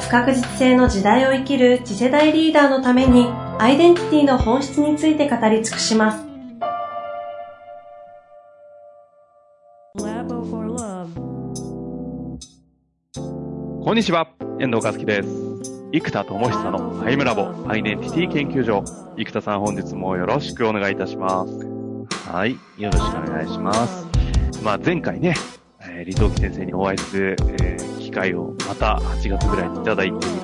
[0.00, 6.28] 不確実性の時代を生きる次世代リーダーのためにアイデンティティの本質について語り尽くします
[13.88, 14.28] こんにちは、
[14.60, 15.28] 遠藤和樹です。
[15.92, 18.84] 生田智久のアイムラボアイデンティティ研究所。
[19.16, 22.30] 生田さん本日もよろしくお願いいたします。
[22.30, 22.58] はい。
[22.76, 24.06] よろしくお願いします。
[24.62, 25.34] まあ前回ね、
[25.98, 30.40] えー、李登輝先生にお会いする、えー機会をまた8月ぐらいにいただいてみれ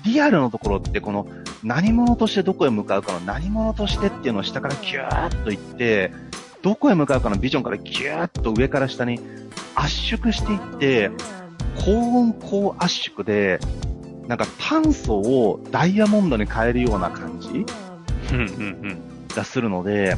[0.05, 1.29] リアルのところってこの
[1.62, 6.12] 何者としてどこへ向かうかの何者としてっていうのを下からギューッといって、
[6.67, 9.20] どこへ向かうかのビジョンからギューッと上から下に
[9.77, 11.12] 圧縮していって、
[11.84, 13.61] 高温高圧縮で、
[14.27, 17.64] なんか炭素をダイヤモンドに変えるような感じ
[18.33, 20.17] うんうんがするので、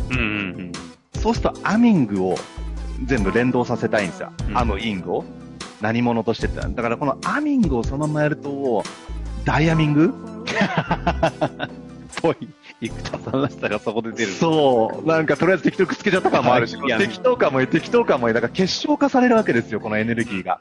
[1.21, 2.37] そうするとアミングを
[3.05, 4.33] 全部連動させたいんですよ。
[4.49, 5.25] うんアムイングを。
[5.83, 6.63] 何者としてって。
[6.63, 8.83] だからこのアミングをそのままやると、
[9.45, 10.15] ダイヤミング？
[12.23, 12.37] ぽい。
[12.81, 14.33] 生田さんらしさがそこで出る。
[14.33, 15.07] そう。
[15.07, 20.61] なんかとりあえず適当くっつけちゃった感もあるし、適当感も適当感もだから結晶化されるわけですよ、このエネルギーが。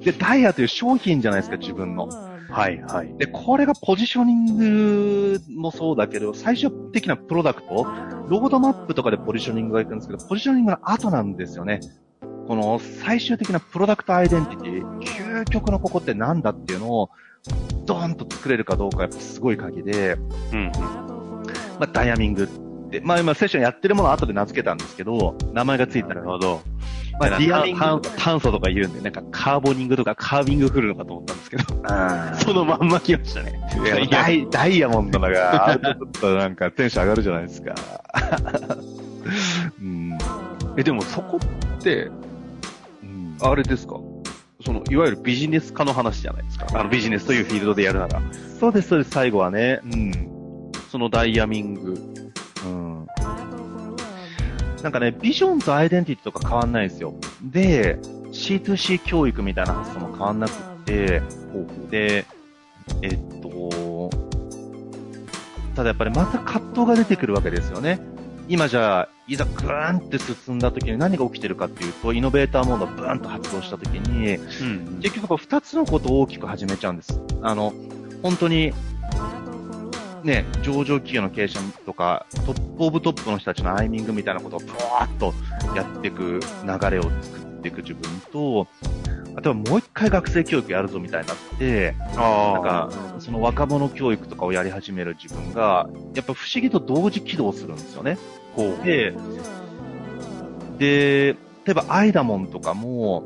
[0.00, 2.08] で、ダイヤという商品じゃないですか、自分の。
[2.50, 3.14] はいはい。
[3.18, 7.84] で、これがポジショニングもそうだけど、最終的なプロダクト、
[8.28, 11.80] ロードマップとかでポジショニングがいくんですけど、ポジショニングの後なんですよね。
[12.46, 17.10] この最終的なプロダクトアイデンティティ、究極のここってなんだっていうのを、
[17.86, 20.16] ドーンと作れるかどうかやっぱすごい鍵で、
[20.52, 20.72] うん
[21.78, 26.62] まあ、ダイヤミングって、まあ今セッションやってるものは後で名付けたんですけど、名前がついたら、なるほど。
[27.18, 31.64] まあ、まあ、ダイヤミング炭炭素とか言うんで、なんかカーボニングとかカービング来るのかと思ったんですけど、
[32.44, 33.60] そのまんま来ましたね。
[33.84, 37.74] いやダイダイヤモンドのが、ちょっとなんかテンション上がるじゃないですか。
[39.80, 40.18] うん。
[40.76, 41.38] え、でもそこ
[41.78, 42.10] って、
[43.02, 43.94] うんあれですか？
[44.64, 46.66] その、いわゆるビジネス化の話じゃないですか。
[46.74, 48.22] あの、ビジネスというフィールドでやるなら。
[48.60, 49.80] そうです、そうです、最後はね。
[49.84, 50.33] うん。
[50.94, 52.22] そのダイヤミング。
[52.64, 53.06] うん。
[54.80, 57.14] なんかね、ビジョンとアイデンティティとか変わんないんですよ。
[57.42, 57.98] で、
[58.30, 61.20] C2C 教育みたいな発想も変わんなくって、
[61.90, 62.24] で、
[63.02, 64.08] えっと、
[65.74, 67.98] ただやっぱりまた葛藤が出てくるわけですよね。
[68.46, 75.00] 今じゃあ、いざグーンって進んだ時に何が起きてるかっていうと、イノベーターモードがブーンと発動した時に、うん。
[75.00, 77.20] 結局こう二つのことを大きく始めちゃうんです。
[77.42, 77.72] あの、
[78.22, 78.72] 本当に、
[80.24, 85.34] ね、上場企業の経営者とか、トップオブトップの人たちのアイミングみたいなことをブワーッと
[85.76, 88.02] やっていく流れを作っていく自分
[88.32, 88.66] と、
[89.36, 98.16] あとはもう一回学生教育やるぞみたいになって、あなんか、その若者教育とかをやり始める自分が、やっぱ不思議と同時起動するんですよね。
[98.56, 98.84] こう。
[98.84, 99.14] で、
[100.78, 103.24] で、例えばアイダモンとかも、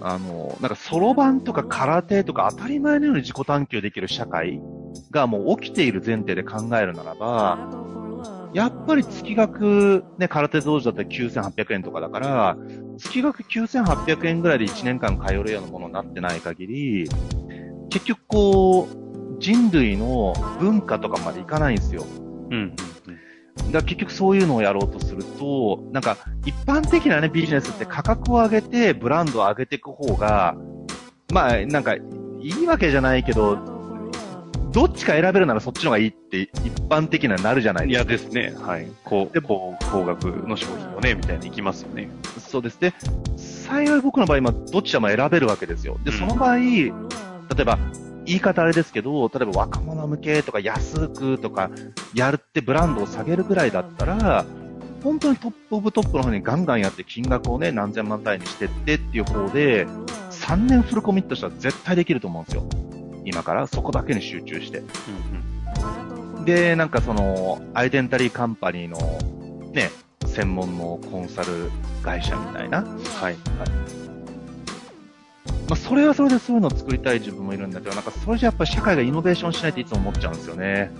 [0.00, 4.60] あの、なんかそろばんとか空手とか当たり前のように自己探求できる社会
[5.10, 7.58] がもう起きている前提で考えるならば、
[8.52, 12.56] やっぱり月額、ね、空手道場だったら9800円とかだから、
[12.96, 17.08] 月額9800円ぐらいで1年間通えるようなものになってない限り、
[17.90, 22.04] 結局こう、人類の文化とかまでいかないんですよ。
[22.50, 22.74] うん。
[22.74, 30.56] だから結局そういうのをやろうとすると、なんか一般的なね、ビジネスって価格を上げてブランドを上げていく方が、
[31.32, 32.00] まあなんかい
[32.40, 33.77] いわけじゃないけど、
[34.72, 36.50] どっちか選べるならそっちの方がいいって一
[36.88, 38.12] 般的にはなるじゃないいですか。
[38.12, 38.54] やですね。
[38.60, 38.86] はい。
[39.04, 42.08] こう、で高高額の商品をね、みたいにいきますよね。
[42.38, 42.80] そうです。
[42.80, 42.92] で、
[43.36, 45.98] 幸い僕の場合今どっちでも選べるわけですよ。
[46.04, 46.92] で、うんその場合、例
[47.60, 47.78] えば、
[48.26, 51.70] 言い方あれですけど、例えば若者向けとか安くとか
[52.14, 54.44] やるってブランドを下げるぐらいだったら、
[55.02, 59.86] 本当にトップオブトップの方にガンガンやって金額をね、何千万単位にしてってっていう方で、
[60.30, 62.97] 3年フルコミットしたら絶対できると思うんですよ。
[63.28, 64.82] 今からそこだけに集中して。
[66.44, 68.98] で、なんかその、アイデンタリーカンパニーの、
[69.72, 69.90] ね、
[70.26, 71.70] 専門のコンサル
[72.02, 72.82] 会社みたいな。
[73.20, 73.36] はい。
[75.68, 80.90] まあ、それはそれでそういうのを作りたい自分もいるんだけど、なんかそれじゃやっぱり社会がイノベーションしないっていつも思っちゃうんですよね。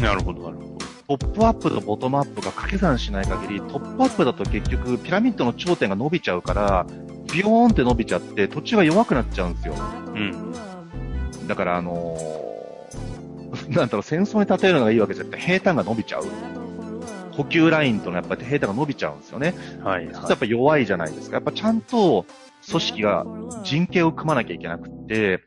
[0.00, 1.16] なるほど、なるほど。
[1.16, 6.86] トップアップとボトムアップが掛け算しない限り、トップアップだと結局ピラミッドの頂点が伸びちゃうから、
[7.32, 9.74] ビヨーンって伸びちゃって、途中が弱くなっちゃうんですよ。
[10.14, 10.54] うん。
[11.50, 16.24] だからあのー、 なんだろう、戦争に例えるのがいいわけじゃなくて、平坦が伸びちゃう。
[17.32, 19.52] 補給ラインとのやっぱり平坦が伸びちゃうんですよね。
[19.82, 20.14] はい、はい。
[20.14, 21.36] やっぱ弱いじゃないですか。
[21.36, 22.24] やっぱちゃんと
[22.68, 23.26] 組織が
[23.64, 25.42] 人形を組まなきゃいけなくって、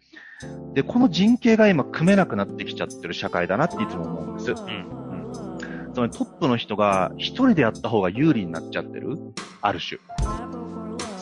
[0.74, 4.52] で、この人形が今組めなくなってきちゃってる社会だなっていつも思うんです。
[4.52, 4.58] うん。
[4.58, 9.18] うん、つまりトップの人が一人でやった方が有利になっちゃってる
[9.62, 10.02] ある種。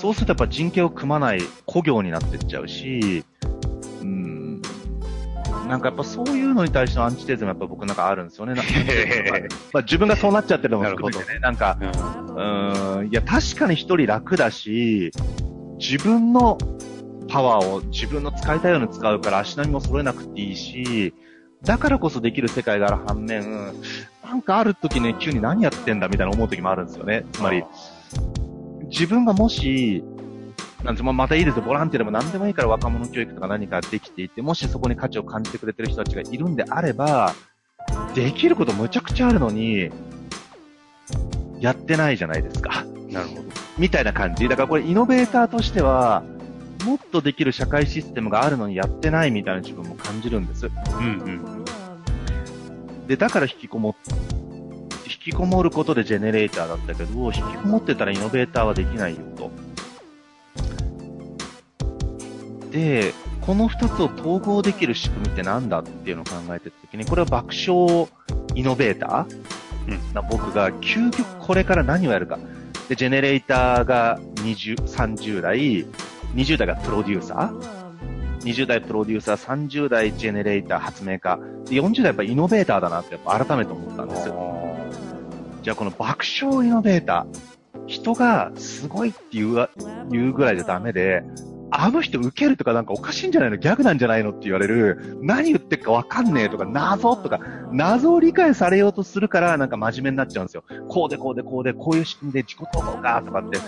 [0.01, 3.50] そうするとやっぱ人形を組まない故業になってっちゃうし、うん、
[5.71, 8.56] なんかやっぱそういうのに対してのアンチテーゼもやっぱ僕なんかあるんですよね。
[8.56, 8.71] なんか
[9.71, 15.12] まあ自分がそうなっちゃってるのも含めてね、なんか、うん、いや確かに一人楽だし、
[15.79, 16.57] 自分の
[17.29, 21.13] パワーを自分の使いたいように使うから足並みも揃えなくていいし、
[21.63, 23.71] だからこそできる世界がある反面、
[24.25, 27.23] なんかある時ね、急に何やってんだみたいな思う時もあるんですよね。
[27.31, 27.63] つまり、
[28.89, 30.03] 自分がもし、
[30.83, 31.63] なんて、またいいですよ。
[31.63, 37.33] ボランティアでも何でもいいから若者教育とか何かできていて、もしそこに価値を感じてくれてる人たちがいるんであれば、
[38.16, 39.89] できることむちゃくちゃあるのに、
[41.60, 42.86] やってないじゃないですか。
[43.10, 43.42] なるほど。
[43.78, 44.48] みたいな感じ。
[44.48, 46.24] だからこれイノベーターとしては、
[46.86, 50.66] もっとできる社会システムがあるのにやってないみたいな自分も感じるんです。
[50.66, 50.69] う
[51.01, 51.66] んうん。
[53.07, 53.95] で、だから引きこもっ、
[55.06, 59.51] 引きこもることでジェネレーターだったけど、引きこもってたらイノベーターはできないよと。
[62.71, 68.07] で、この二つを統合できる仕組みって何だっていうのを考えてたときに、これは爆笑
[68.56, 69.41] イノベーター、
[69.88, 72.39] うん、な僕が究極これから何をやるか。
[72.88, 75.85] で、ジェネレーターが20、30代、
[76.35, 77.91] 20代がプロデューサー、
[78.44, 84.77] 20代プロデューサー、30代ジェネレーター、発明家、40代やっぱイノベーターだなってやっぱ改めて思ったんですよ。
[85.62, 89.69] じゃあこの爆笑イノベーター、人がすごいって言う
[90.09, 91.23] 言うぐらいじゃダメで、
[91.71, 93.57] あの人受けるとかなんかおかしいんじゃないの？
[93.57, 97.39] ギャグなんじゃないのって言われる、何言ってるかわかんねえとか、謎とか、
[97.71, 100.63] 謎を理解されようとするから、なんか真面目になっちゃうんですよ。
[100.89, 103.63] こうでこうでこうで、こういう仕組みで自己統合がとかって、も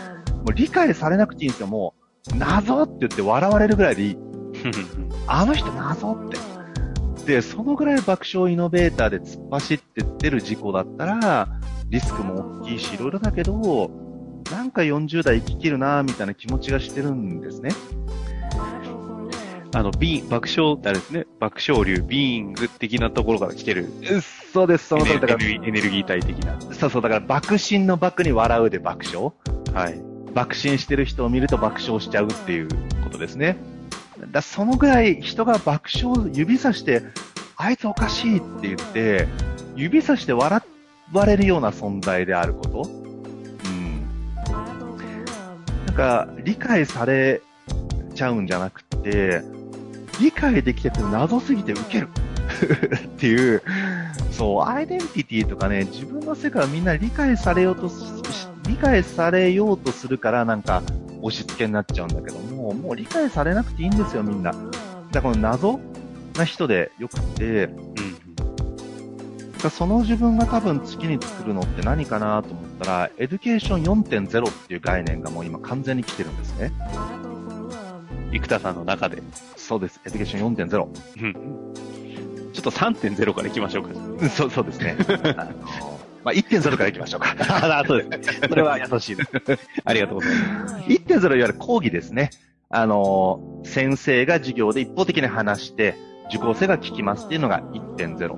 [0.50, 1.68] う理解されなくていいんですよ。
[1.68, 1.94] も
[2.34, 4.18] う、謎って言って笑われるぐらいでいい。
[5.28, 6.38] あの人謎って。
[7.26, 11.48] で、そのぐらい爆笑イノベーターで突っ走ってってる事故だったら、
[11.90, 13.90] リスクも大きいし、いろいろだけど、
[14.52, 17.72] なんか40代生ききるなみたいな気持ちがしてるんですね。
[19.76, 23.90] あの、ビーン、爆笑あれですね、爆笑流、ビーング的なところから来てる。
[24.54, 25.44] そうです、その通りだから。
[25.44, 26.60] エネルギー体的な。
[26.74, 29.32] そうそう、だから爆心の爆に笑うで爆笑。
[29.74, 30.00] はい。
[30.34, 32.68] 爆心してる人を見ると爆笑しちゃうっていう
[33.04, 33.58] ことですね。
[34.32, 37.02] だそのぐらい人が爆笑を指さして、
[37.58, 39.28] あいつおかしいって言って、
[39.76, 40.62] 指さして笑
[41.14, 43.13] われるような存在であること。
[45.94, 47.42] か理解され
[48.16, 49.42] ちゃうんじゃなくて、
[50.20, 52.10] 理解できてて謎すぎてウケる。
[53.06, 53.62] っていう、
[54.32, 57.90] そう、アイデンティティとかね、自分の世界をみんな理解されようと
[58.68, 60.82] 理解されようとするからなんか
[61.22, 64.52] 押し付けになっちゃうんだけども、もう理解されなくていいんですよ、みんな。
[64.52, 64.68] だか
[65.14, 65.80] らこの謎
[66.38, 68.13] な人でよくて、うん。
[69.70, 76.72] その自分が多分次に作るのって何かなと思ったら、エデュケーション4.0っていう概念がもう今完全に来てるんですね。
[78.32, 79.22] 生田さんの中で。
[79.56, 80.02] そうです。
[80.06, 80.88] エデュケーション4.0。
[81.22, 81.74] うん。
[82.54, 83.92] ちょっと3.0からいきましょうか。
[83.94, 84.96] うん、そう、そうですね。
[86.24, 87.36] まあ、1.0からいきましょうか。
[87.40, 88.40] あそうです。
[88.48, 89.30] それは優しいです。
[89.84, 90.76] ありがとうございます。
[90.86, 92.30] 1.0いわゆる講義ですね。
[92.70, 95.96] あの、先生が授業で一方的に話して、
[96.30, 98.36] 受講生が聞きますっていうのが1.0。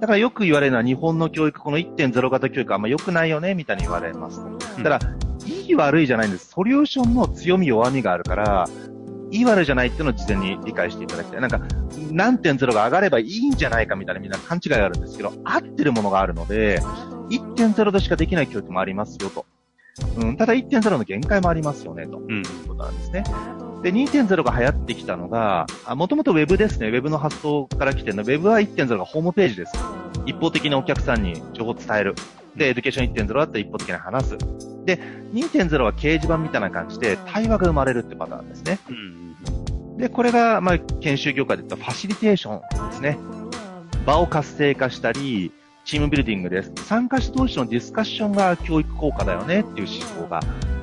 [0.00, 4.40] だからよく言われるのは日本の教育、この1.0型教育あんま良くないよね、みたいに言われます。
[4.82, 5.00] だから、
[5.46, 6.48] いい悪いじゃないんです。
[6.48, 8.66] ソリューションの強み弱みがあるから、
[9.30, 11.40] いい悪いじゃないっていうのを事前に理解していただきたい。
[11.40, 11.60] なんか、
[12.10, 16.80] 何点0が上がればいいんじゃないかみたいなみんな勘違いがあるんですけど、合ってるものがあるので、
[17.28, 19.44] 1.0でしかできない教育もありますよと。
[20.16, 22.18] うん、ただ1.0の限界もありますよね、と。
[22.18, 22.38] うん。
[22.38, 23.22] いうことなんですね。
[23.82, 26.90] で、2.0が流行ってきたのが、もともと Web ですね。
[26.90, 28.24] Web の発想から来てるの。
[28.24, 29.72] Web は1.0がホームページです。
[30.26, 32.14] 一方的にお客さんに情報を伝える。
[32.56, 34.38] で、エデュケーション1.0だったら一方的に話す。
[34.84, 34.98] で、
[35.32, 38.78] 2.0は掲示板みたいな感じで対話が生まれるってパターンですね。
[38.88, 39.96] うん。
[39.96, 43.18] で、これが、まあ、研修業界で言ったファシリテーションですね。
[44.04, 45.52] 場を活性化したり、
[45.84, 46.72] チームビルディングです。
[46.84, 50.40] 参加者同士のディスカッションが教育効果だよねっていう思考が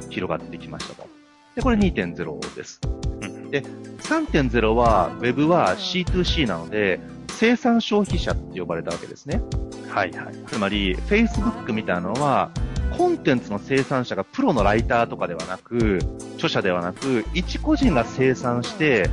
[0.10, 1.17] 広がってきましたと。
[1.58, 2.80] で、これ2.0です。
[3.22, 7.00] うんで、3.0は、Web は C2C なので、
[7.30, 9.42] 生産消費者って呼ばれたわけですね。
[9.90, 10.36] はいはい。
[10.46, 12.52] つまり、Facebook みたいなのは、
[12.96, 15.98] コンテンツの生産者がプロのライターとかではなく、
[16.36, 19.10] 著者ではなく、一個人が生産して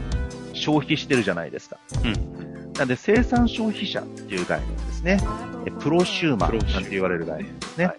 [0.52, 1.78] 消費してるじゃないですか。
[2.04, 2.72] うん。
[2.74, 5.18] なんで、生産消費者っていう概念ですね。
[5.64, 7.86] えプロシューマーなんて言われる概念ですね。
[7.86, 7.96] はい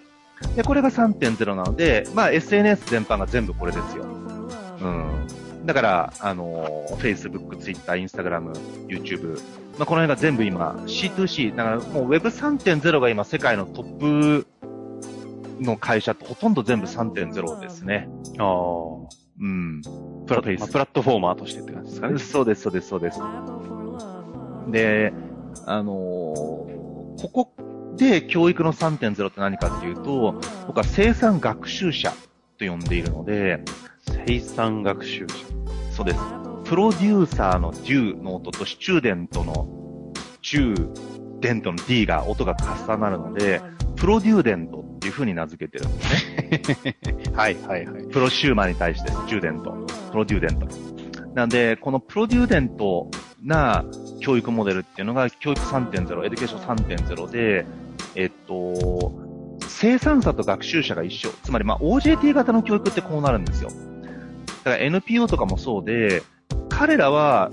[0.56, 4.25] で、これが3.0なので、まあ SNS 全般が全部これですよ。
[4.82, 5.66] うん。
[5.66, 8.54] だから、あの、Facebook、Twitter、Instagram、
[8.88, 9.40] YouTube、
[9.78, 14.48] まあこの辺が全部今 C2C、だからもう Web3.0 が今世界のトップ
[15.60, 18.08] の会社ってほとんど全部3.0ですね。
[18.38, 18.46] ああ。
[19.40, 19.82] うん。
[20.28, 22.20] プラ,、まあプラットフォーマーとしてって感じですかね。
[22.20, 23.20] そうです、そうです、そうです。
[24.72, 25.14] で、
[25.66, 26.76] あのー
[27.22, 27.52] ここ
[27.96, 30.36] で教育の3.0って何かっていうと、
[30.68, 32.12] 僕は生産学習者
[32.58, 33.64] と呼んでいるので、
[34.08, 35.36] 生産学習者。
[35.92, 36.20] そうです。
[36.66, 39.68] プロデューサーのデューの音とスチューデントの
[40.42, 43.62] チューデントの D が音が重なるので、
[43.96, 46.98] プロデューデントっていう風に名付けてるんですね。
[47.36, 48.04] はいはいはい。
[48.08, 49.72] プロシューマーに対してスチューデント、
[50.12, 50.68] プロデューデント。
[51.34, 53.10] なんで、このプロデューデント
[53.44, 53.86] な
[54.22, 57.66] 教育モデルっていうのが教育3.0、エデュケーション3.0で、
[58.16, 59.14] えっと、
[59.68, 61.30] 生産者と学習者が一緒。
[61.44, 63.70] つまり、まあ、OJT 型の教育ってこうなるんですよ。
[64.66, 66.24] だから NPO とかもそうで、
[66.70, 67.52] 彼らは、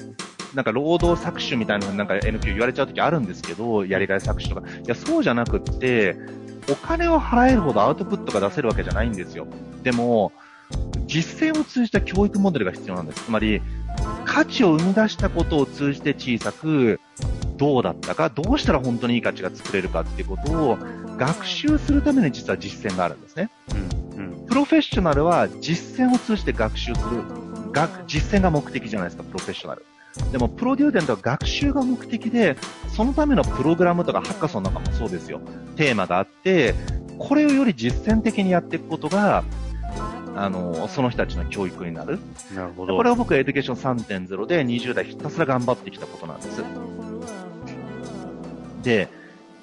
[0.54, 4.62] なんか労働搾取みたいなのなんか NPO 言われちゃうときあるんですけど、やりがい搾取とか。
[4.66, 6.16] いや、そうじゃなくって、
[6.70, 9.46] お金を払えるほどアウトプットが出せるわけじゃないんですよ。
[9.82, 10.32] でも、
[11.06, 13.24] 実践を通じた教育モデルが必要なんです。
[13.24, 13.60] つまり、
[14.24, 16.98] 価値を生み出したことを通じて小さく、
[17.58, 20.78] どうだったか、どうしたら本当にいい価値が作れるかっていうことを
[21.18, 23.50] 学習するために実は実践があるんですね。
[23.74, 24.01] うん。
[24.52, 24.54] うん。
[24.54, 27.22] プロフェッショナルは実践を通じて学習する。
[27.72, 29.84] 学、実践が目的じゃないですか、プロフェッショナル。
[30.30, 32.56] でも、プロデューデントは学習が目的で、
[32.88, 35.40] そのためのプログラムとかハッカソンなんかもそうですよ。
[35.76, 36.74] テーマがあって、
[37.18, 39.44] これをより実践的にやっていくことが、
[40.36, 42.18] あの、その人たちの教育になる。
[42.54, 42.96] なるほど。
[42.96, 46.62] これは僕はエデュケーション3.0で20代ひたすら頑張ってきたことなんです。
[48.82, 49.08] で、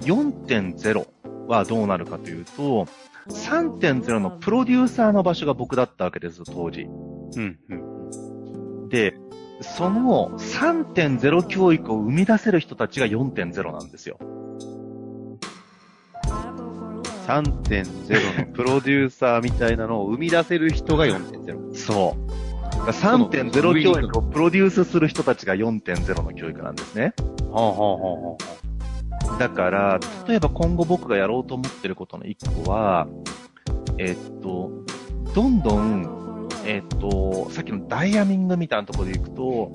[0.02, 1.06] 4.0
[1.46, 2.88] はどうなるかというと、
[3.28, 6.82] 3.0のプロデューサーの場所が僕だったわけです、当時。
[6.82, 7.58] うん。
[7.68, 8.88] うん。
[8.88, 9.14] で、
[9.60, 14.18] その3.0教育を生み出せる人たちが4.0なんですよ。
[17.26, 21.74] 3.0のプロデューサーみたいなのを生み出せる人が4.0。
[21.74, 22.30] そう。
[22.90, 27.12] 3.0教育をプロデュースする人たちが4.0の教育なんですね。
[27.50, 28.36] はあはあはあは
[29.38, 33.06] だから、例えば今後僕がやろうと思ってることの一個は、
[33.98, 34.70] えっと、
[35.34, 39.72] どんどん、えっと、さっきのダイヤミングみたいなところでいくと、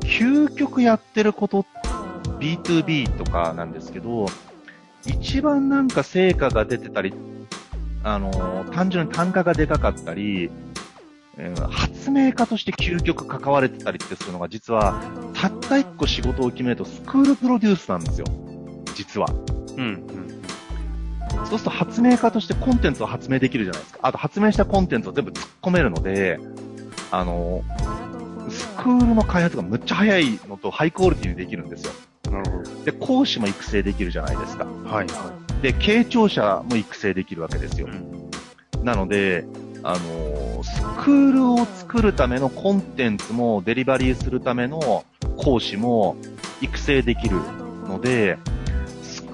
[0.00, 1.66] 究極やってること、
[2.40, 4.26] B2B とかなんですけど、
[5.06, 7.14] 一番なんか成果が出てたり、
[8.02, 10.50] あの、単純に単価がでかかったり、
[11.38, 15.02] えー発明家として究極関われてたりってするのが実は、
[15.34, 18.26] たった一個仕事を決めるとスクールプロデュースなんですよ。
[18.96, 19.28] 実は。
[19.76, 19.84] うん。
[19.84, 21.46] うん。
[21.46, 24.00] そうすると発明家としてコンテンツを発明できるじゃないですか。
[24.02, 26.40] あと発明したコンテンツを全部突っ込めるので、
[27.10, 27.62] あの、
[28.48, 31.92] スクールの開発がむっちゃ早いのとハイクオリティにできるんですよ。
[32.30, 34.64] なるほで、講師も育成できるじゃないですか。
[34.64, 34.70] ど。
[34.88, 37.90] はいはで、傾聴者も育成できるわけですよい。。
[37.90, 38.30] うん。
[38.82, 39.44] なので、
[39.82, 45.04] あの、スクールを作るためのコンテンツもデリバリーするための
[45.36, 46.16] 講師も
[46.60, 47.36] 育成できる
[47.86, 48.55] ので、ス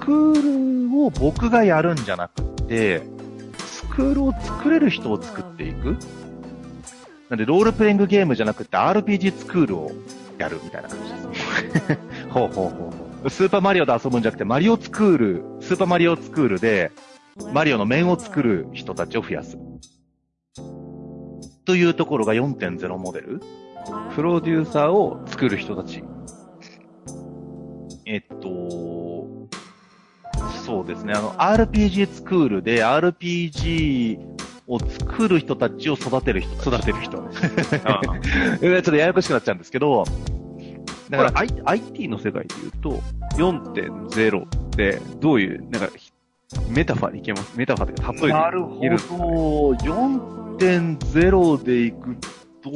[0.03, 3.03] クールを僕がやるんじゃなくって、
[3.57, 5.97] スクールを作れる人を作っていく。
[7.29, 9.91] なんで、ロールプレイングゲームじゃなくて RPG スクールを
[10.37, 11.17] やるみたいな感じで
[11.87, 11.99] す。
[12.29, 12.91] ほうほうほ
[13.23, 16.91] うほスーパーマリオで遊ぶんじゃなくて、マリオスクール、スーパーマリオスクールで、
[17.53, 19.57] マリオの面を作る人たちを増やす。
[21.63, 23.35] というところが4.0モデル。
[23.35, 23.41] う。
[24.15, 26.03] プロデューサーを作る人たち。
[28.05, 29.02] えっと、
[30.65, 31.13] そうですね。
[31.15, 34.17] あの、RPG スクールで RPG
[34.67, 36.53] を作る人たちを育てる人。
[36.69, 37.17] 育てる人。
[37.27, 40.03] ちょっとややこしくなっちゃうんですけど、
[41.09, 43.01] だから、I、IT の世界で言うと、
[43.37, 45.89] 4.0ってどういう、なんか、
[46.69, 47.57] メタファーでいけます？
[47.57, 49.85] メタファーで例えてなるほど、
[50.57, 52.15] 4.0でいく
[52.61, 52.69] と、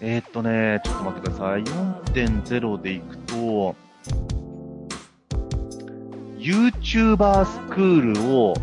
[0.00, 1.62] えーっとね、ちょっと待ってください。
[1.62, 3.76] 4.0でいくと、
[6.40, 8.54] YouTuber スクールを、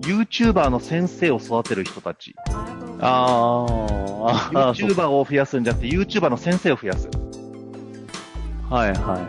[0.00, 2.34] YouTuber の先生を育てる人たち。
[3.00, 7.10] あーあ YouTuber を増やすんじゃなくて、YouTuber の先生を増やす。
[8.70, 9.24] はいはいはい。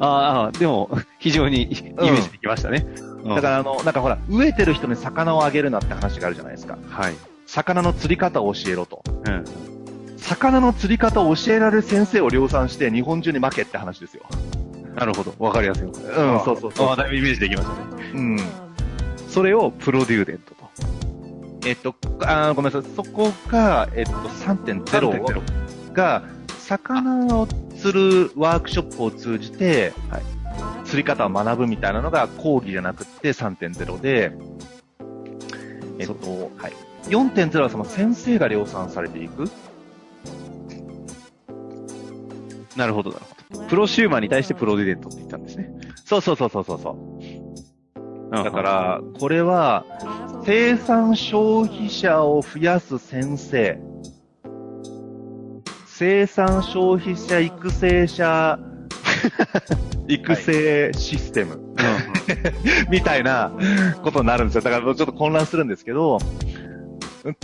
[0.00, 2.86] ああ、でも、非常にイメージできましたね。
[3.24, 6.76] だから、あの、なんかほら、飢えてる人に魚をあげるなって話があるじゃないですか。
[6.76, 7.14] ら、はい。
[7.46, 9.02] 魚の釣り方を教えろと。
[10.30, 10.36] うん。
[10.36, 14.24] 魚の釣り方を教えられる先生を量産して日本中に負けって話ですよ。
[14.94, 15.34] なるほど。
[15.38, 15.84] わかりやすい。
[15.84, 18.10] うん、そうそうそうああ、だいぶイメージできましたね。
[18.14, 18.38] うん。
[19.28, 20.70] それをプロデューデントと。
[21.66, 22.90] えっと、あーごめんなさい。
[22.96, 26.22] そこが、えっと、3.0が、
[26.58, 30.22] 魚を釣るワークショップを通じて、はい
[30.84, 34.32] 釣り方を学ぶみたいなのが講義じゃなくって3.0で、
[36.00, 36.72] えっと、はい。
[37.04, 39.48] 4.0はその先生が量産されていく。
[42.80, 43.68] なるほど、なるほど。
[43.68, 45.70] プロシューマーに対してプロデューデントって言ったんですね。
[46.02, 48.30] そうそうそうそうそうそう。
[48.34, 49.84] だだか、ら、これは、
[50.46, 53.78] 生産消費者を増やす先生、
[55.84, 58.58] 生産消費者育成者、
[60.08, 61.60] 育成システム、
[62.90, 63.52] みたいな
[64.02, 64.62] ことになるんですよ。
[64.62, 66.16] だからちょっと混乱するんですけど、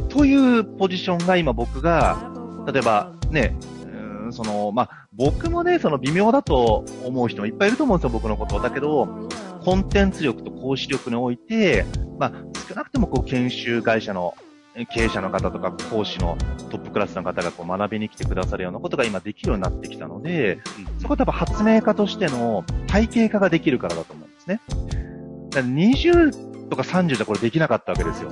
[0.09, 2.33] というポジションが今僕が、
[2.73, 8.61] 例えばね、うんその、まあ、僕もね、その微妙だと思う人もいっぱいいると思うんですよ、僕のこと。
[8.61, 9.29] だけど、
[9.65, 11.85] コンテンツ力と講師力において、
[12.19, 12.33] まあ、
[12.69, 14.35] 少なくともこう研修会社の
[14.79, 16.37] え経営者の方とか講師の
[16.71, 20.59] トップクラスの方がこう学びに来てくださるようなことが今できるようになってきたので、
[21.01, 24.61] そこは多分発明家としての体系化ができるからだと思うんですね。
[25.51, 28.31] だから20とか30じゃこれできなかったわけですよ。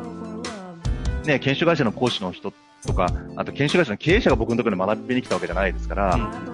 [1.25, 2.53] ね、研修会社の講師の人
[2.87, 3.07] とか、
[3.37, 6.54] あと研修会社の経営者が僕のところに学びに来たわけじゃないですから、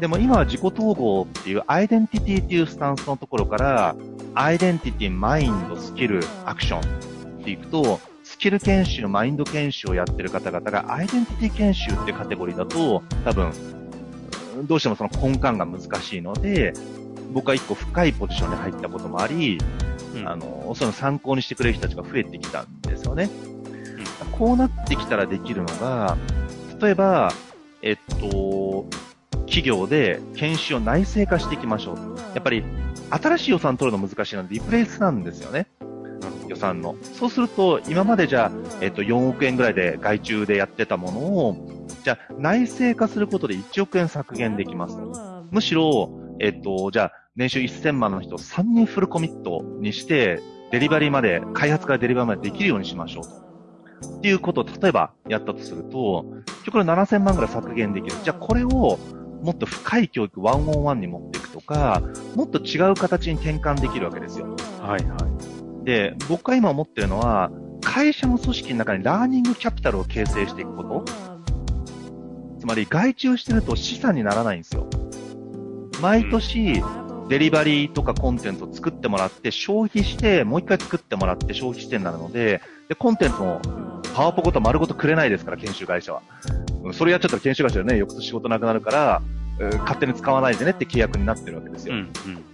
[0.00, 3.96] でも今は自己統合っていうアイデンティティっていうスタンスのところから、
[4.34, 6.80] アイデンティティ、マインド、スキル、アクション
[7.40, 13.84] っていくと、スキル研修、マインド研修をやってる方々がアイデンティティ研修っていうカテゴリーだと、多分、うん
[14.62, 16.74] どうしてもその根幹が難しいので、
[17.32, 19.58] 僕は一個深いポジションに入ったこともあり、
[20.14, 20.28] うん。
[20.28, 23.28] あの、その参考にしてくれる人たちが増えてきたんですよね。
[24.38, 26.16] こうなってきたらできるのが、
[26.80, 27.32] 例えば、
[27.82, 28.86] えっと、
[29.54, 31.96] 企業で研修を内製化していきましょう。
[32.34, 32.64] やっぱり、
[33.08, 35.68] 新しい予算取るの難しいので、リプレイスなんですよね。
[36.48, 36.96] 予算の。
[37.12, 45.44] そうすると、今までじゃあ、えっと、4億円ぐらいで外注でやってたものを、じゃあ、内製化することで1億円削減できますと。
[45.52, 50.40] むしろ、えっと、じゃあ、年収1000万の人を3人フルコミットにして、
[50.72, 54.16] デリバリーまで、開発からデリバリーまでできるようにしましょうと。
[54.18, 58.16] っていうことを、例えばやったとすると、結局これ7000万ぐらい削減できる。
[58.24, 58.98] じゃあ、これを、
[59.44, 62.02] もっと深い教育、ワンオンワンに持っていくとか、
[62.34, 64.56] もっと違う形に転換できるわけですよ。
[64.80, 65.18] はいは
[65.82, 65.84] い。
[65.84, 67.50] で、僕が今思ってるのは、
[67.82, 71.04] 会社の組織の中にラーニングキャピタルを形成していくこと。
[72.58, 74.88] つまり外注してると資産にならないんですよ。
[76.00, 76.82] 毎年、
[77.28, 83.60] デリバリーとかコンテンツを作ってもらって、消費して、もう一回作ってもらって消費してになるので、で、コンテンツも
[84.14, 86.22] パワポコと丸ごとくれないですから、研修会社は。
[86.84, 89.22] うんそれやっちゃったら研修会社でね、翌年仕事なくなるから、
[89.58, 91.94] えー勝手に使わないでねって契約になってるわけですよ。
[91.94, 92.44] うんうん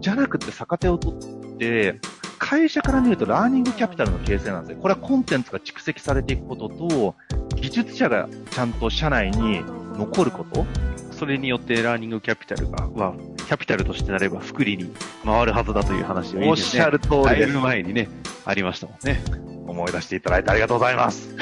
[0.00, 1.98] じゃなくて逆手を取って、
[2.38, 4.82] 会社から見るとラーニングキャピタルの形成なんですよ。
[4.82, 7.14] これはコンテンツが蓄積されていくことと、
[7.56, 9.64] 技術者がちゃんと社内に
[9.96, 10.66] 残ること。
[11.10, 14.92] それによってラーニングキャピタルが、は、キャピタルとしてなれば福利に
[15.24, 17.56] 回るはずだという話をおっしゃる通りです。
[17.56, 18.08] 前にね、
[18.44, 19.47] ありましたもんね。
[19.70, 21.34] 思い出していただいてありがとうございます。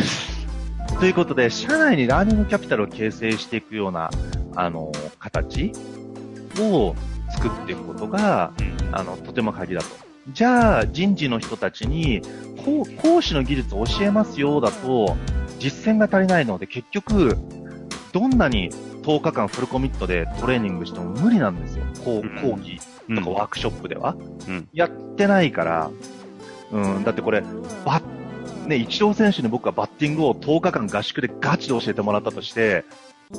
[1.00, 4.10] ということで、社内にラーニングキャピタルを形成していくような、
[4.54, 5.72] あの、形
[6.58, 6.94] を
[7.30, 8.52] 作っていくことが、
[8.92, 9.86] あの、とても鍵だと。
[10.32, 12.22] じゃあ、人事の人たちに、
[12.64, 15.16] こう講師の技術を教えますよだと、
[15.58, 17.36] 実践が足りないので、結局、
[18.12, 18.70] どんなに
[19.02, 21.84] 10日間フルコミットでトレーニングしても無理なんですよ。
[22.04, 22.80] こう講義
[23.14, 24.16] とかワークショップでは。
[24.48, 25.90] うんやってないから、
[26.72, 27.42] うん、だってこれ、
[27.84, 28.02] バッ、
[28.66, 32.85] ね、一郎選手に僕がバッティングを10日間合宿でガチで教えてもらったとして、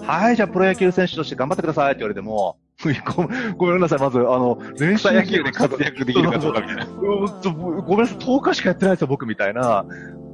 [0.01, 2.57] はい、じゃあプロ野球選手として頑張ってくださいって言われても、
[3.15, 3.23] ご
[3.65, 6.85] ごめんなさい、まず、あの、練習草野球で活躍できるかどうかみたいな。
[6.85, 9.85] ごめんなさい、10日しかやってないですよ、僕みたいな。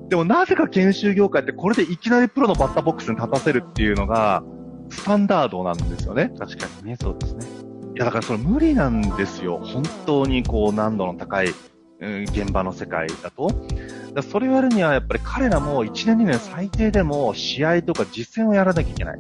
[0.10, 4.44] でもなぜか研修業界ってこれでいきなりプロのバッターボックスに立たせるっていうのが、
[4.90, 6.32] スタンダードなんですよね。
[6.38, 7.46] 確かにね、そうですね。
[7.96, 9.60] いや、だからそれ無理なんですよ。
[9.64, 13.50] 本当にこう難度の高い、うん現場の世界だと。
[14.14, 19.20] だそれをやるにはやっぱり彼らも1年2年最低でも試合とか実践をやらなきゃいけない。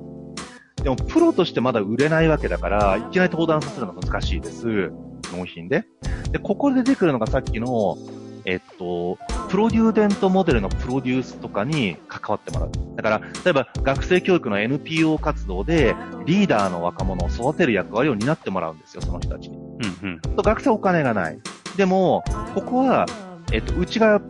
[0.83, 4.91] でもプロとしてまだ売れないわけだから、いきなり登壇させるのが難しいです。
[5.31, 5.85] 納品で。
[6.31, 7.97] で、ここで出てくるのがさっきの、
[8.45, 9.17] えっと、
[9.49, 12.71] プロデューデントモデルのプロデュースとかに関わってもらう。
[12.97, 19.57] だから、例えば学生教育の NPO 活動でリーダーの若者を育てる役割を担ってもらうんですよ、その人たちに。
[19.57, 20.35] うんうん。
[20.35, 21.39] と学生はお金がない。
[21.77, 23.05] でも、ここは、
[23.53, 24.21] えっと、うちが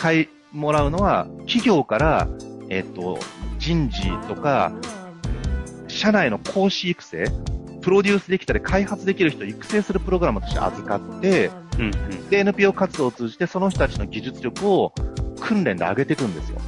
[0.00, 2.28] 買いもらうのは、企業から、
[2.70, 3.18] えっと、
[3.58, 4.72] 人事とか、
[5.88, 7.26] 社内の講師育成、
[7.82, 12.30] プロデュースできたり開発できる人を育成するプログラムとして預かって、うんうん。
[12.30, 14.94] で、NPO 活動を通じてその人たちの技術力を
[15.40, 16.58] 訓練で上げていくんですよ。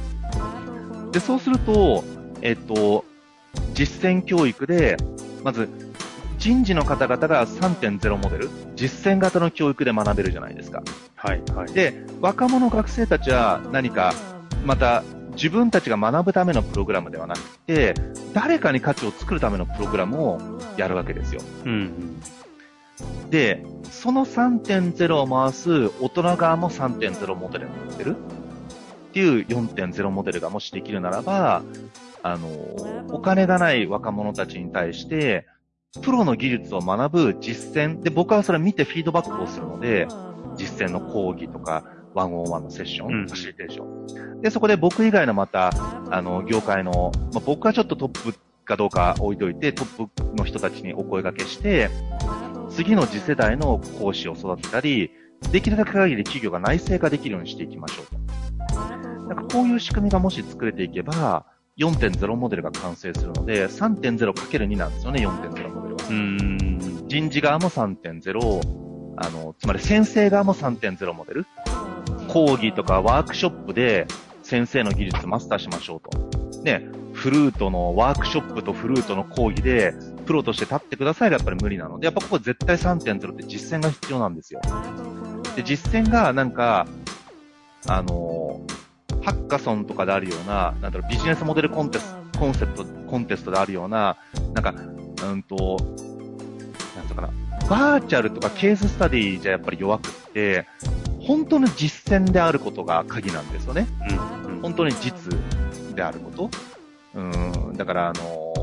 [1.11, 2.03] で、そうすると、
[2.41, 3.03] えっと、
[3.73, 4.97] 実践教育で、
[5.43, 5.69] まず、
[6.43, 10.83] 人事の方々が3.0モデル、実践型の教育で学べるじゃないですか。
[11.15, 11.71] はいはい。
[11.71, 14.13] で、若者学生たちは何か、
[14.65, 15.05] また
[15.37, 17.93] 自分たちが学ぶためのプログラムではなくて、
[18.33, 21.39] 誰かに価値を作るためのプログラムをやるわけですよ。
[21.63, 21.75] うんう
[23.27, 23.29] ん。
[23.29, 31.63] で、その3.0を回す大人側も3.0モデルになってるっていう4.0モデルがもしできるならば、
[32.21, 32.49] あの、
[33.13, 35.47] お金がない若者たちに対して、
[36.01, 40.07] プロの技術を学ぶ実践で、僕はそれを見てフィードバックをするので、
[40.55, 44.41] 実践の講義とか、ワンオンワンのセッション、うんファシリテーション。
[44.41, 45.71] で、そこで僕以外のまた、
[46.11, 51.89] あの、業界の、まあ、僕はちょっとトップかどうか置いといて、トップの人たちにお声掛けして、
[52.69, 55.11] 次の次世代の講師を育てたり、
[55.51, 58.79] できるだけ限り企業が内製化できるようにしていきましょうと。
[59.27, 61.45] なんかこういう仕組みがもし作れていけば、
[61.77, 65.82] 4.0モデルが完成するので、3.0×2 なんですよね、4.0モデルは。
[66.13, 67.07] うん。
[67.07, 71.45] 人事側も3.0、あの、つまり先生側も3.0モデル？
[72.27, 74.07] 講義とかワークショップで
[74.41, 76.61] 先生の技術マスターしましょうと。
[76.63, 79.93] ね、フルートのワークショップとフルートの講義で
[80.25, 84.61] プロとして立ってくださいがやっぱり無理なので、やっぱここ絶対3.0って実践が必要なんですよ。
[85.55, 86.87] で、実践がなんか、
[87.87, 88.61] あの、
[89.21, 94.17] ハッカソンとかであるような、なんだろう、ビジネスモデルコンテスト、コンセプト、コンテストであるような、
[94.53, 94.73] なんか、
[95.31, 95.77] うんと、
[96.95, 97.29] なんとかな、
[97.69, 100.65] バーチャルとかケーススタディじゃやっぱり弱くって、
[101.19, 103.87] 本当の実践であることが鍵なんですよね。
[104.45, 104.61] うんうん。
[104.61, 105.33] 本当に実
[105.95, 106.49] であること。
[107.15, 108.53] うん、だからあの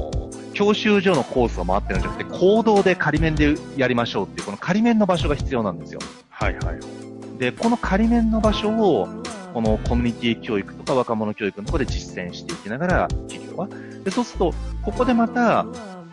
[0.53, 6.01] 教習所のコースを回ってるんじゃなくて、行動で仮面でやりましょうっていう、この仮面の場所が必要なんですよ。
[6.29, 7.39] はいはい。
[7.39, 9.09] で、この仮面の場所を、
[9.55, 13.69] このコミュニティ教育とか若者教育のところで実践していきながら、企業は。
[14.05, 15.65] で、そうすると、ここでまた、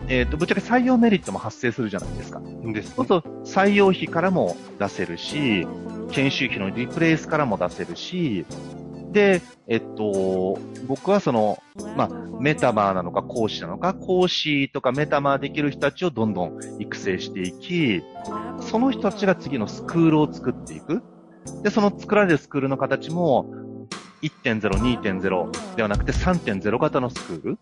[0.10, 2.40] えっ、と、ぶっちゃけ採用メリットも発生するじゃないですか。
[2.40, 5.68] ですそうすると、採用費からも出せるし、
[6.12, 8.46] 研修費のリプレイスからも出せるし、
[9.12, 11.62] で、えっと、僕はその、
[11.96, 18.02] まあ、メタマーなのか講師なのか、講師とかメタマーできる人たちをどんどん育成していき、
[18.62, 21.04] その人たちが次のスクールを作っていく。
[21.64, 23.46] で、その作られるスクールの形も、
[24.22, 27.60] 1.0、2.0ではなくて3.0型のスクール。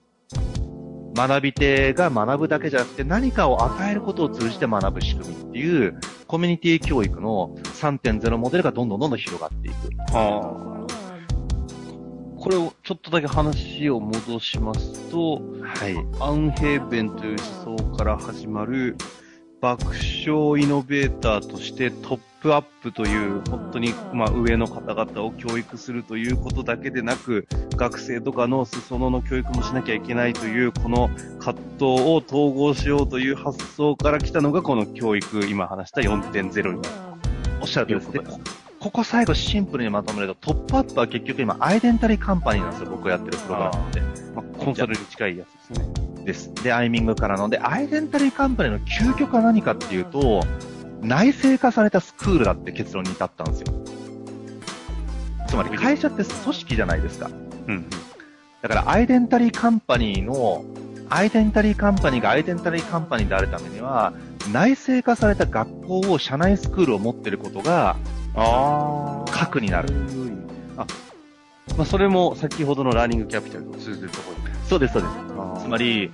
[1.15, 5.97] 学び手が学ぶだけじゃなくて何かを与えることを通じて学ぶ仕組みっていう
[6.27, 9.75] コミュニティ教育の3.0モデルがどんどんどんどん広がっていく。
[10.13, 10.75] ああ。
[12.37, 15.95] これをちょっとだけ話を戻しますと、はい。
[16.19, 18.97] アンヘーベンという思想から始まる
[19.61, 36.81] 爆笑イノベーターとしてトップアップという本当にまあ上の方々を教育するということだけでなく学生とかの裾野の教育もしなきゃいけないというこの葛藤を統合しようという発想から来たのがこの教育今話した4.0に
[37.61, 38.11] おっしゃるとりです。
[38.11, 38.39] で、こ
[38.79, 42.91] ここ最後シンプルにまとめるとトップアップは結局今アイデンタリーカンパニーなんですよ。
[42.91, 44.01] 僕がやってるプログラムって。
[44.35, 46.25] まあ、コンサルに近いやつですね。
[46.25, 46.53] です。
[46.63, 47.49] で、アイミングからの。
[47.49, 50.43] で、アイデンタリーカンパニーの究極は何かっていうと、
[51.01, 53.67] 内製化されたスクールだって結論に至ったんですよ。
[55.47, 57.29] つまり会社って組織じゃないですか。
[57.67, 57.85] うん。
[58.61, 60.65] だからアイデンタリーカンパニーの、
[61.09, 64.13] アイデンタリーカンパニーがアイデンタリーカンパニーであるためには、
[64.51, 67.95] 内製化された学校を社内スクールを持ってることが
[68.35, 69.31] ああ。
[69.31, 69.89] 核になる。
[70.77, 70.85] あ、
[71.77, 74.55] まあ、それも先ほどのラーニングキャピタルと通ずるところに。
[74.67, 75.63] そうです、そうです。
[75.63, 76.11] つまり、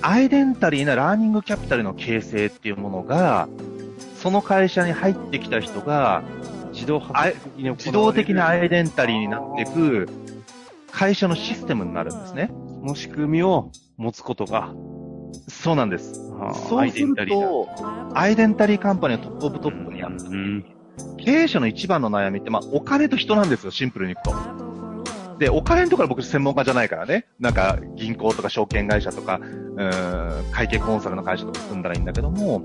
[0.00, 3.48] アイデンタリーな learning capital の形成っていうものが、
[4.22, 6.22] その会社に入ってきた人が、
[6.72, 7.02] 自動
[7.76, 10.08] 自動的なアイデンタリーになっていく
[10.90, 12.48] 会社のシステムになるんですね。
[12.80, 14.72] この仕組みを持つことが、
[15.48, 16.14] そうなんです。
[16.68, 17.68] そうすると、
[18.14, 20.16] アイデンタリーカンパニーの top of top にある。
[20.16, 20.64] うん
[21.16, 24.34] 経営者の一番の悩みって、まあ、お金と人なんですよ、シンプルにいくと。
[25.38, 27.26] で、お金のところは僕専門家じゃないからね。
[27.40, 32.62] なんか、銀行とか証券会社とか、うーん、会計コンサルの会社とか組んだらいいんだけども、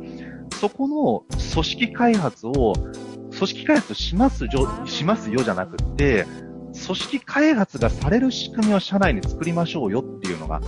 [0.55, 2.73] そこの組織開発を、
[3.31, 6.25] 組織開発しますよ、しますよじゃなくって、
[6.86, 10.62] 組織開発がされる仕組みを社内に作りましょうよっていうのが、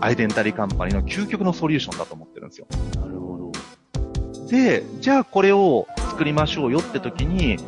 [0.00, 2.66] アイデンタリーカンパニーの究極のソリューションだと思ってるんですよ。
[2.96, 4.48] なるほど。
[4.48, 7.58] で、じゃあこれを作りましょうよって時に、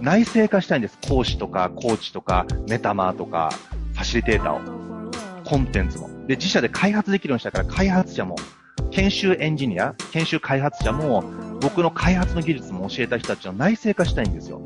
[0.00, 0.98] 内製化したいんです。
[1.08, 3.50] 講師とか、コーチとか、メタマーとか、
[3.94, 6.08] ファシリテーターを、コンテンツも。
[6.26, 8.36] で、自社で開発できるようにしたから、開発者も、
[8.90, 11.24] 研修エンジニア、研修開発者も、
[11.60, 14.60] 僕の開発の技術も教えた人たちを内製化したいんですよ。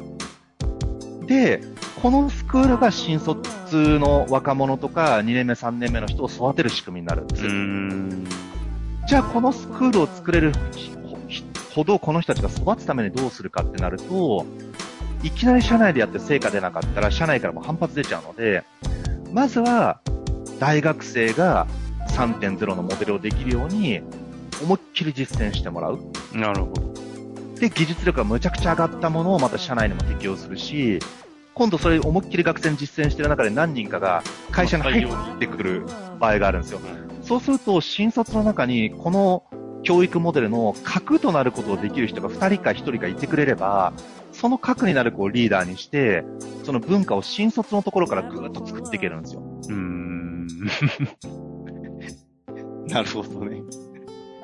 [1.27, 1.63] で、
[2.03, 7.53] このスクールが新卒の若者とか、2年目、3年目の人を育てる仕組みになるんですうよ。
[7.53, 8.27] ん。
[9.07, 10.53] じゃあこのスクールを作れる
[11.75, 14.45] ほどこの人たちが育つためにどうするかってなると、
[15.23, 18.65] いきなり社内でやって成果出なかったら社内からも反発出ちゃうので、
[19.33, 20.01] まずは
[20.59, 21.67] 大学生が
[22.21, 24.03] 3.0のモデルをできるように
[24.63, 26.01] 思いっきり実践してもらう。
[26.35, 26.95] なるほど。
[27.59, 30.99] で、技術力がむちゃくちゃ上がったものをまた社内にも適用するし、
[31.55, 35.87] 今度それ思いっきり学生に実践してる中で何人かが会社に入ってくる
[36.19, 36.81] 場合があるんですよ。
[37.23, 39.45] そうすると、新卒の中に、この
[39.83, 43.93] 教育モデルの核となることをできる人が2人か1人かいてくれれば、
[44.33, 46.25] その核になる子をリーダーにして、
[46.65, 49.43] その文化を新卒のところからぐーっと作っていけるんですよ。
[49.43, 51.50] うーん。
[52.89, 53.63] なるほどね。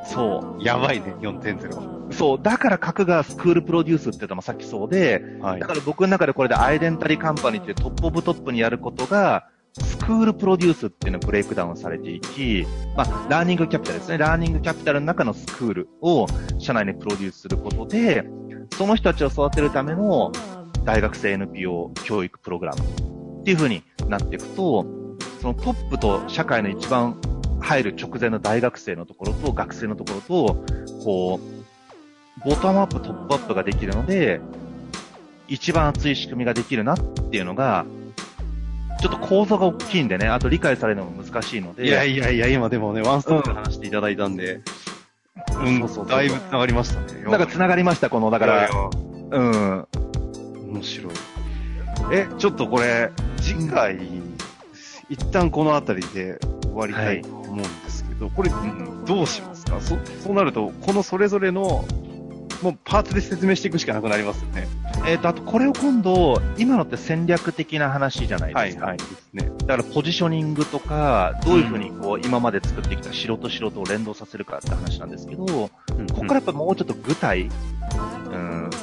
[0.05, 2.09] そやばいね、4.0。
[2.09, 2.15] う。
[2.15, 2.39] そう。
[2.41, 5.67] だから核がスクールプロデュースって言ったのもさっきそうで、はいだ。
[5.67, 9.49] から僕の中でこれでアイデンタリーカンパニーっていうトップオブトップにやることが、
[9.83, 12.65] スクールプロデュースっていうのがブレイクダウンされていき、
[12.97, 14.19] まあ、 learning capital ですね。
[14.19, 16.27] learning capital の中のスクールを
[16.59, 18.25] 社内にプロデュースすることで、
[18.73, 20.33] その人たちを育てるための
[20.85, 22.81] 大学生 NPO 教育プログラム
[23.41, 24.87] っていう風になっていくと、
[25.43, 27.21] そのトップと社会の一番
[27.61, 30.65] 入る直前の大学生のところと学生のところと、
[31.05, 34.41] こう、ボトムアップ、トップアップができるので、
[35.49, 37.87] 一番熱い仕組みができるなっていうのが、
[39.01, 44.61] ちょっと構造が大きいんでね、あと理解されるのも難しいので、いやいやいや、今でもね、ワンストップで話していただいたんで、
[45.61, 47.23] うん、そうそうだいぶ繋がりましたね。
[47.25, 48.71] なんか繋がりました、この、だから、
[49.31, 49.87] うん。
[50.73, 51.13] 面白い。
[52.13, 53.99] え、ちょっとこれ、次回、
[55.09, 56.39] 一旦この辺りで
[56.77, 58.51] 終わりたいと思うんですけど、これ、
[59.07, 59.81] どうしますか？
[59.81, 61.85] そ、そうなると、このそれぞれの、
[62.63, 64.67] もうパーツで説明していくしかなくなりますよね。
[65.07, 68.87] えっ、と、あとこれを今度、今のって戦略的な話じゃないですか。
[68.87, 69.51] はい、ですね。
[69.67, 75.71] だからポジショニングとか、どういうふうにこう、今まで作ってきた城と城とを連動させるかって話なんですけど、こ
[76.15, 77.51] こからやっぱもうちょっと具体、うん、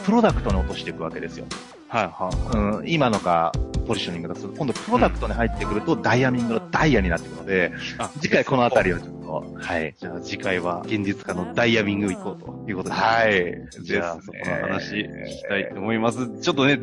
[0.04, 1.46] プロダクトに落としていくわけですよ。
[1.88, 2.58] はいはい。
[2.58, 3.52] うん、今のが
[3.88, 9.96] ポジショニングだとすると、今度プロダクトに入ってくると、ダイヤミングのダイヤになってくるので、あ次回このあたりをちょっと、はい。
[9.98, 13.08] じゃあ次回は現実化のダイヤミング行こうということですね。
[13.08, 13.84] はい。
[13.84, 16.39] じゃあ、そこねの話聞きたいと思います。
[16.42, 16.80] ちょっとね、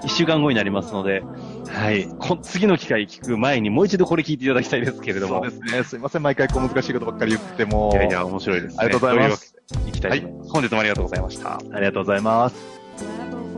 [0.00, 1.22] ぜ、一週間後になりますので、
[1.68, 2.08] はい。
[2.18, 5.44] こ次の機会聞く前にもう一度これ聞いていただきたいですけれども。
[5.44, 5.84] そうですね。
[5.84, 7.90] すいません、毎回小難しいことばっかり言っても。
[7.94, 8.76] いやいや、面白いですね。
[8.78, 9.54] ありがとうございます。
[9.54, 10.50] といきたいと思います。
[10.52, 11.56] 本日もありがとうございました。
[11.56, 13.49] ありがとうございます。